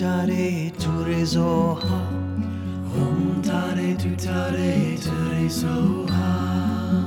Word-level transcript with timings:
tare 0.00 0.72
tu 0.78 0.90
re 1.04 1.24
ha 1.36 2.00
Om 2.96 3.42
tare 3.42 3.94
tu 3.96 4.14
tare 4.16 4.96
tu 4.96 5.12
re 5.28 5.46
ha 6.08 6.30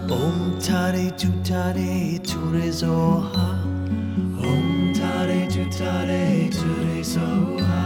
Om 0.10 0.60
tare 0.60 1.12
tu 1.16 1.32
tare 1.42 2.20
tu 2.22 2.40
re 2.52 2.70
ha 2.70 3.50
Om 4.38 4.94
tare 4.94 5.48
tu 5.48 5.68
tare 5.70 6.50
tu 6.50 6.70
re 6.86 7.02
ha 7.64 7.84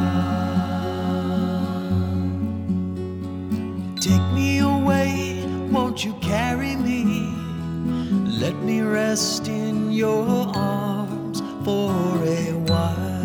Take 4.02 4.28
me 4.34 4.60
away, 4.60 5.46
won't 5.72 6.04
you 6.04 6.14
carry 6.20 6.76
me? 6.76 7.32
Let 8.42 8.56
me 8.56 8.82
rest 8.82 9.48
in 9.48 9.90
your 9.90 10.52
arms 10.54 11.42
for 11.64 11.94
a 12.26 12.52
while. 12.68 13.17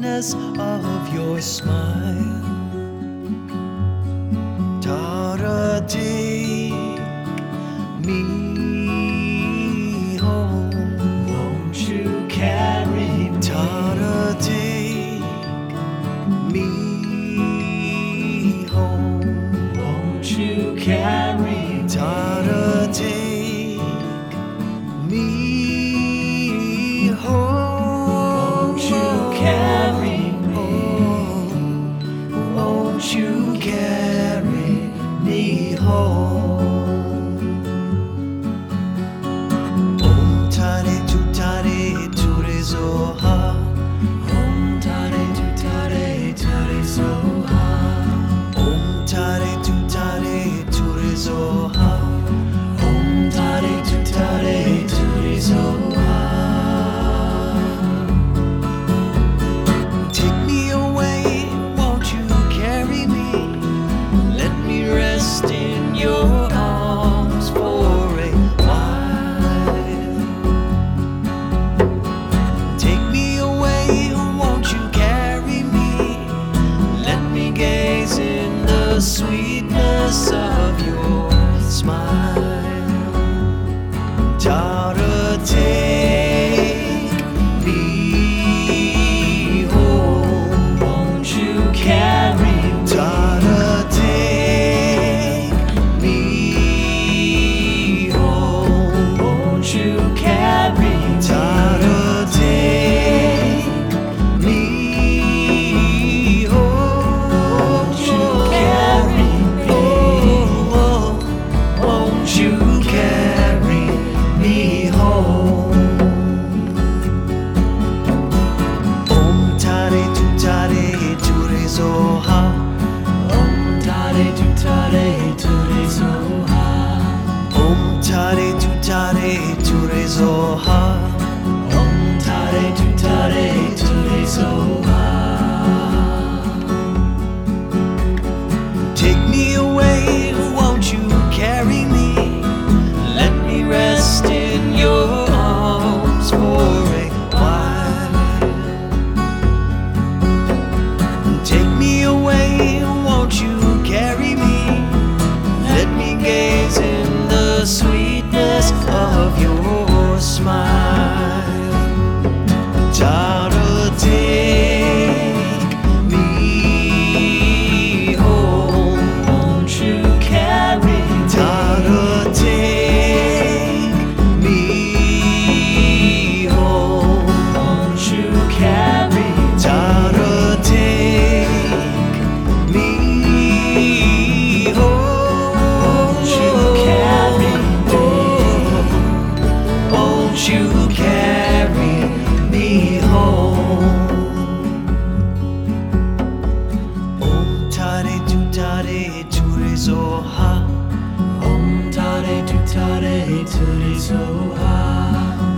sweetness 0.00 0.34
of 0.58 1.14
your 1.14 1.40
smile. 1.40 2.59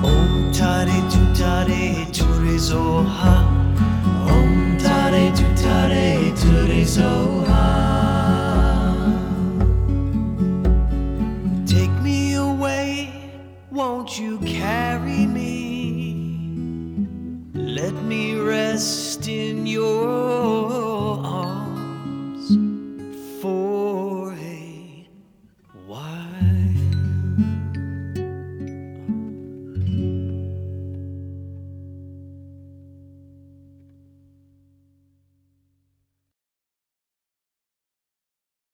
om 0.03 0.51
tare 0.53 0.99
tare 1.35 2.03
om 4.37 4.77
tare 4.83 5.33
take 11.67 11.95
me 12.03 12.35
away 12.35 13.13
won't 13.71 14.19
you 14.19 14.39
carry 14.39 15.27
me? 15.27 17.07
Let 17.55 17.95
me 17.95 18.35
rest 18.35 19.27
in 19.29 19.67
your 19.67 21.19
arms. 21.25 21.72